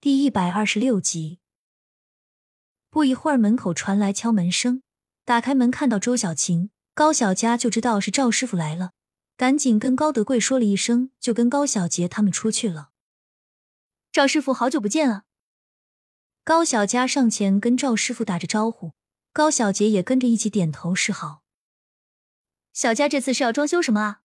[0.00, 1.40] 第一百二十六集。
[2.88, 4.84] 不一会儿，门口传来敲门声。
[5.24, 8.92] 打开门，看到周小晴、高小佳，就知道是赵师傅来了，
[9.36, 12.90] 赶紧跟高德贵说了一声，就跟高小杰他们出去了。
[14.12, 15.24] 赵师傅，好久不见啊！
[16.44, 18.92] 高小佳上前跟赵师傅打着招呼，
[19.32, 21.42] 高小杰也跟着一起点头示好。
[22.72, 24.20] 小佳这次是要装修什么啊？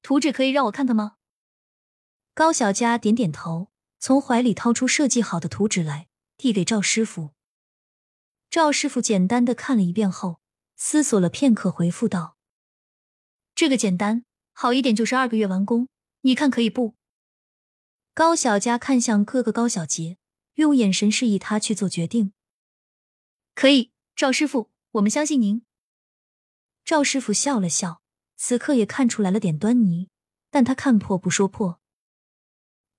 [0.00, 1.16] 图纸可以让我看看吗？
[2.34, 3.72] 高小佳点点头。
[4.06, 7.32] 从怀里掏出设计好的图纸来，递给赵师傅。
[8.48, 10.38] 赵师傅简单的看了一遍后，
[10.76, 12.36] 思索了片刻，回复道
[13.56, 15.88] ：“这个简单，好一点就是二个月完工，
[16.20, 16.94] 你看可以不？”
[18.14, 20.18] 高小佳看向哥哥高小杰，
[20.54, 22.32] 用眼神示意他去做决定。
[23.56, 25.64] 可以，赵师傅，我们相信您。
[26.84, 28.00] 赵师傅笑了笑，
[28.36, 30.10] 此刻也看出来了点端倪，
[30.52, 31.80] 但他看破不说破。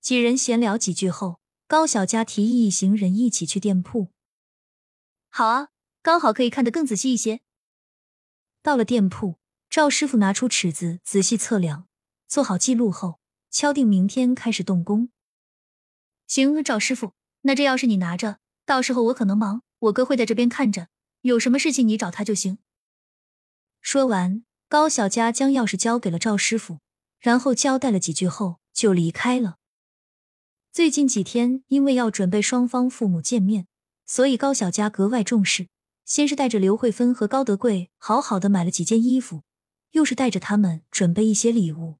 [0.00, 4.08] 几人闲聊几句后，高小佳提议一行人一起去店铺。
[5.28, 5.68] 好啊，
[6.02, 7.40] 刚好可以看得更仔细一些。
[8.62, 11.86] 到了店铺，赵师傅拿出尺子仔细测量，
[12.26, 15.10] 做好记录后，敲定明天开始动工。
[16.26, 20.88] 行，赵师傅，那这钥匙你拿着，到时候我可能忙，我哥会在这边看着，
[21.20, 22.58] 有什么事情你找他就行。
[23.80, 26.80] 说完，高小佳将钥匙交给了赵师傅，
[27.20, 29.57] 然后交代了几句后就离开了。
[30.78, 33.66] 最近几天，因为要准备双方父母见面，
[34.06, 35.66] 所以高小佳格外重视。
[36.04, 39.42] 先是带着刘慧芬和高德贵好好的买了几件衣服，
[39.90, 41.96] 又是带着他们准备一些礼物。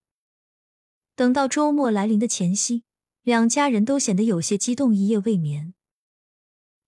[1.17, 2.84] 等到周末来临的前夕，
[3.25, 5.75] 两家人都显得有些激动，一夜未眠。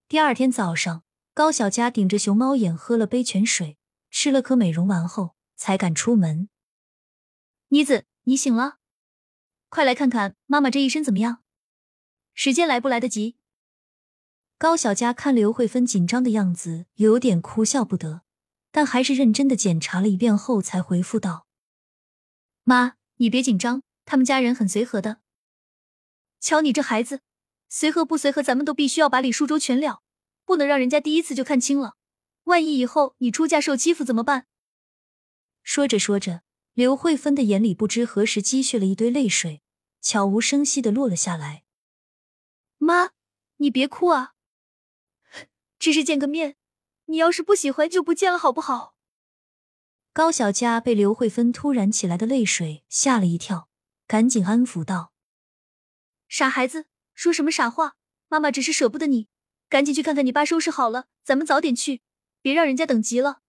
[0.07, 1.03] 第二天早上，
[1.35, 3.79] 高小佳顶着熊猫眼喝了杯泉水，
[4.13, 6.49] 吃了颗美容丸后，才敢出门。
[7.71, 8.77] 妮子，你醒了，
[9.69, 11.43] 快来看看妈妈这一身怎么样。
[12.43, 13.37] 时间来不来得及？
[14.57, 18.23] 高小佳看刘慧芬紧张的样子，有点哭笑不得，
[18.73, 21.47] 但还是认真的检查了一遍后，才回复道
[22.65, 25.21] ：“妈，你别紧张，他们家人很随和的。
[26.41, 27.21] 瞧你这孩子，
[27.69, 30.01] 随和不随和，咱们都必须要把礼数周全了，
[30.47, 31.97] 不能让人家第一次就看清了。
[32.45, 34.47] 万一以后你出嫁受欺负怎么办？”
[35.63, 36.41] 说着说着，
[36.73, 39.61] 刘慧芬的眼里不知何时积蓄了一堆泪水，
[40.01, 41.65] 悄无声息的落了下来。
[42.83, 43.11] 妈，
[43.59, 44.33] 你别哭啊！
[45.79, 46.57] 只是见个面，
[47.05, 48.95] 你要是不喜欢就不见了，好不好？
[50.15, 53.69] 高小佳被刘慧芬突然起来的泪水吓了一跳，
[54.07, 55.13] 赶紧安抚道
[56.27, 57.97] ：“傻孩子，说什么傻话？
[58.29, 59.29] 妈妈只是舍不得你，
[59.69, 62.01] 赶紧去看看你爸收拾好了，咱们早点去，
[62.41, 63.41] 别让人家等急了。”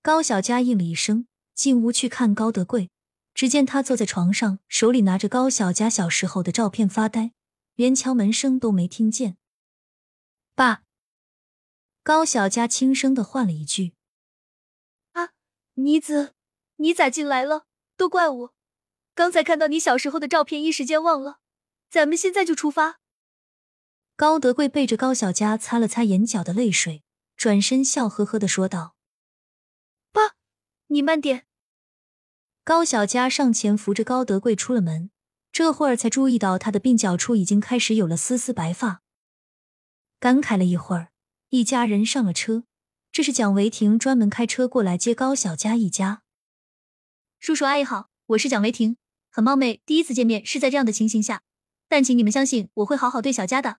[0.00, 2.90] 高小佳应了一声，进屋去看高德贵。
[3.34, 7.33] 只见他坐在床上，手里拿着高小佳小时候的照片发呆。
[7.74, 9.36] 连敲门声都没听见，
[10.54, 10.84] 爸，
[12.04, 13.94] 高小佳轻声的唤了一句
[15.12, 15.30] ：“啊，
[15.74, 16.34] 妮子，
[16.76, 17.66] 你咋进来了？
[17.96, 18.54] 都怪我，
[19.14, 21.40] 刚才看到你小时候的照片，一时间忘了。
[21.90, 23.00] 咱们现在就出发。”
[24.16, 27.02] 高德贵背着高小佳擦了擦眼角的泪水，
[27.36, 28.94] 转身笑呵呵的说道
[30.12, 30.36] ：“爸，
[30.86, 31.46] 你慢点。”
[32.62, 35.10] 高小佳上前扶着高德贵出了门。
[35.54, 39.02] 这会儿才注意到他的鬓角处已经开始有了丝丝白发，
[40.18, 41.12] 感慨了一会儿，
[41.50, 42.64] 一家人上了车。
[43.12, 46.22] 这是蒋维婷专门开车过来接高小佳一家。
[47.38, 48.96] 叔叔阿姨好，我是蒋维婷，
[49.30, 51.42] 很冒昧，第一次见面是在这样的情形下，
[51.88, 53.78] 但请你们相信我会好好对小佳的。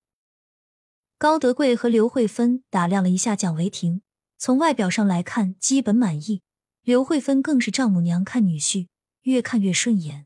[1.17, 4.01] 高德贵和刘慧芬打量了一下蒋维婷，
[4.37, 6.41] 从外表上来看基本满意，
[6.83, 8.87] 刘慧芬更是丈母娘看女婿，
[9.23, 10.24] 越看越顺眼。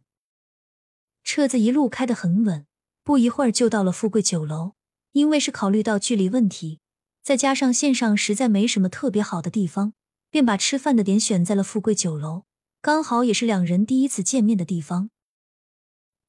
[1.32, 2.66] 车子一路开得很稳，
[3.04, 4.72] 不一会儿就到了富贵酒楼。
[5.12, 6.80] 因为是考虑到距离问题，
[7.22, 9.94] 再加上线上实在没什么特别好的地方，
[10.32, 12.46] 便把吃饭的点选在了富贵酒楼，
[12.82, 15.12] 刚好也是两人第一次见面的地方。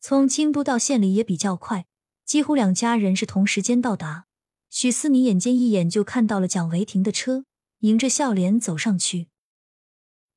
[0.03, 1.87] 从京都到县里也比较快，
[2.27, 4.27] 几乎两家人是同时间到达。
[4.69, 7.47] 许思明眼尖一眼就看到了蒋维霆的车，
[7.79, 9.29] 迎着笑脸走上去。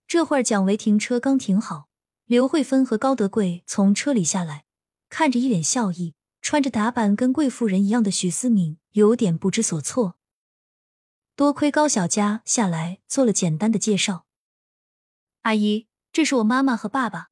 [0.08, 1.90] 这会儿蒋维霆车刚停好。
[2.26, 4.66] 刘慧芬和高德贵从车里下来，
[5.10, 10.18] 看着一脸笑意、穿着打扮跟贵妇人一样的许思敏，有点不知所措。
[11.36, 14.26] 多亏高小佳下来做了简单的介绍
[15.44, 17.32] ：“阿姨，这是我妈妈和爸爸。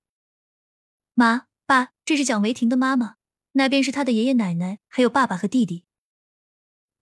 [1.14, 3.16] 妈爸，这是蒋维婷的妈妈，
[3.54, 5.86] 那边是她的爷爷奶奶，还有爸爸和弟弟。”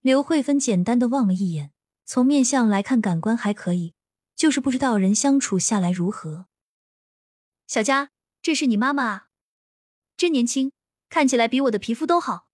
[0.02, 1.72] 刘慧芬简单的望了一眼，
[2.06, 3.96] 从面相来看，感官还可以，
[4.36, 6.49] 就是不知道人相处下来如何。
[7.70, 8.10] 小佳，
[8.42, 9.28] 这是你妈妈啊，
[10.18, 10.72] 真年轻，
[11.08, 12.48] 看起来比我的皮肤都好。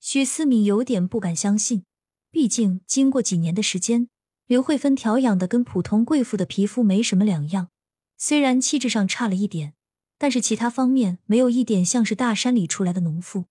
[0.00, 1.84] 许思敏有点不敢相信，
[2.28, 4.08] 毕竟经过几年的时间，
[4.46, 7.70] 刘慧芬调养的跟普通贵妇的皮肤没什么两样，
[8.18, 9.74] 虽然气质上差了一点，
[10.18, 13.44] 但是其他方面没有一点像是大山里出来的农妇。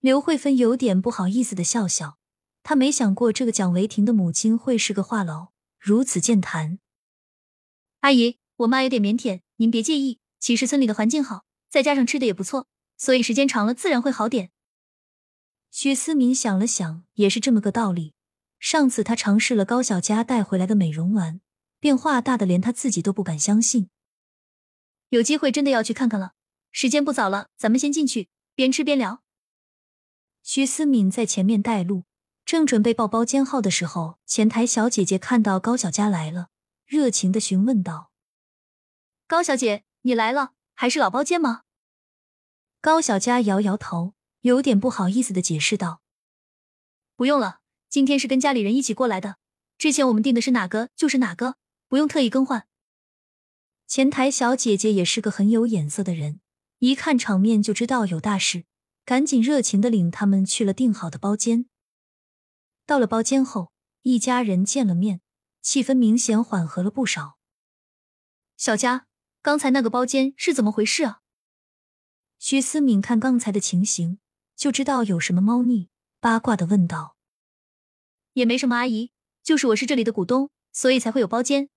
[0.00, 2.18] 刘慧芬有点不好意思的笑笑，
[2.64, 6.80] 她没想过这个蒋维婷的母亲会是个话痨，如此健谈。
[8.00, 10.18] 阿姨，我妈有点腼腆，您别介意。
[10.40, 12.66] 其实村里的环境好，再加上吃的也不错，
[12.96, 14.50] 所以时间长了自然会好点。
[15.70, 18.14] 许思明想了想，也是这么个道理。
[18.58, 21.40] 上次他尝试了高小佳带回来的美容丸，
[21.78, 23.90] 变化大的连他自己都不敢相信。
[25.10, 26.32] 有机会真的要去看看了。
[26.72, 29.22] 时间不早了，咱们先进去，边吃边聊。
[30.42, 32.04] 徐思敏在前面带路，
[32.44, 36.48] 正准备报包间号的时候，前台小姐姐看到高小佳来了，
[36.84, 38.10] 热情的询问道
[39.28, 41.64] ：“高小姐，你来了，还是老包间吗？”
[42.80, 46.00] 高小佳摇摇头，有点不好意思的解释道
[47.14, 47.60] ：“不用了，
[47.90, 49.36] 今天是跟家里人一起过来的，
[49.76, 51.56] 之前我们订的是哪个就是哪个，
[51.88, 52.66] 不用特意更换。”
[53.86, 56.40] 前台小姐姐也是个很有眼色的人，
[56.78, 58.64] 一看场面就知道有大事。
[59.04, 61.66] 赶紧热情的领他们去了订好的包间。
[62.86, 63.72] 到了包间后，
[64.02, 65.20] 一家人见了面，
[65.60, 67.38] 气氛明显缓和了不少。
[68.58, 69.06] 小佳，
[69.48, 71.22] 刚才那个包间是怎么回事啊？
[72.38, 74.18] 徐思敏看刚才的情形，
[74.54, 75.88] 就知道有什么猫腻，
[76.20, 77.16] 八卦的问道
[78.34, 79.10] ：“也没什么，阿姨，
[79.42, 81.70] 就是我是这里的股东，所以才会有包间。”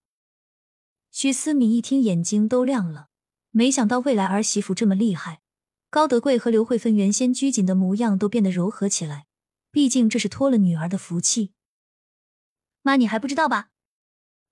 [1.11, 3.07] 徐思敏一听，眼睛都亮了，
[3.51, 5.39] 没想到未来儿媳妇这么厉害。
[5.89, 9.27] 高德贵和刘慧芬原先拘谨的模样都变得柔和起来，
[9.71, 11.53] 毕竟这是托了女儿的福气。
[12.81, 13.69] 妈，你还不知道吧？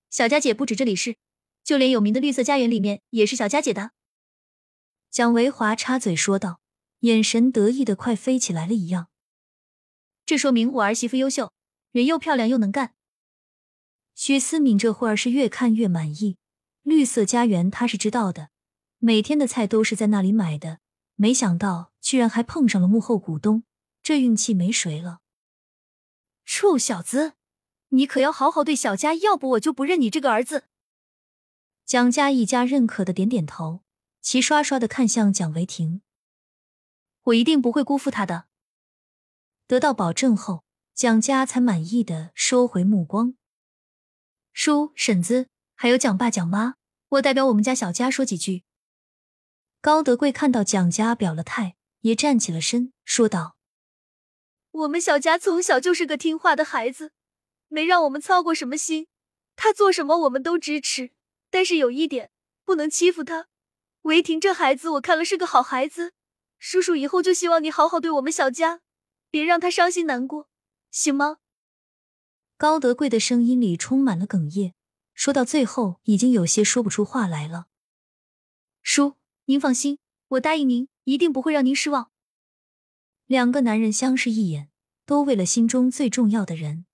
[0.08, 1.18] 小佳姐不止这里是，
[1.62, 3.92] 就连有名的绿色家园里面也是小佳姐的。
[5.10, 6.60] 蒋维华插嘴说道，
[7.00, 9.08] 眼神得意的快飞起来了一样。
[10.24, 11.52] 这说明我儿媳妇优秀，
[11.90, 12.94] 人又漂亮又能干。
[14.14, 16.36] 许思敏这会儿是越看越满意。
[16.82, 18.50] 绿色家园她是知道的，
[18.98, 20.78] 每天的菜都是在那里买的。
[21.16, 23.64] 没想到居然还碰上了幕后股东，
[24.02, 25.20] 这运气没谁了。
[26.46, 27.34] 臭小子，
[27.88, 30.64] 你可要好好对小佳，要不我就不认你这个儿子。
[31.90, 33.80] 蒋家一家认可的点点头，
[34.20, 36.02] 齐刷刷的看向蒋维婷。
[37.24, 38.44] 我一定不会辜负他的。
[39.66, 40.62] 得到保证后，
[40.94, 43.34] 蒋家才满意的收回目光。
[44.52, 46.76] 叔婶子还有蒋爸蒋妈，
[47.08, 48.62] 我代表我们家小佳说几句。
[49.80, 53.56] 高德贵看到蒋家表了态，也站起了身，说道
[54.70, 57.10] ：“我们小佳从小就是个听话的孩子，
[57.66, 59.08] 没让我们操过什么心。
[59.56, 61.10] 他做什么我们都支持，
[61.50, 62.30] 但是有一点，
[62.64, 63.48] 不能欺负他。
[64.02, 66.12] 维婷这孩子，我看了是个好孩子。
[66.58, 68.80] 叔叔以后就希望你好好对我们小佳，
[69.30, 70.48] 别让他伤心难过，
[70.90, 71.38] 行吗？”
[72.56, 74.74] 高德贵的声音里充满了哽咽，
[75.14, 77.66] 说到最后，已经有些说不出话来了。
[78.82, 79.16] 叔。
[79.46, 79.98] 您放心，
[80.28, 82.12] 我答应您，一定不会让您失望。
[83.26, 84.70] 两个男人相视一眼，
[85.04, 86.86] 都为了心中最重要的人。